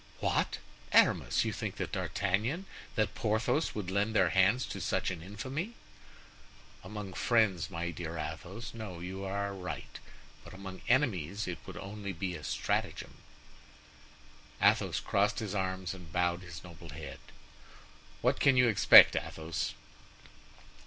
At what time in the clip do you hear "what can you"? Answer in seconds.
18.21-18.67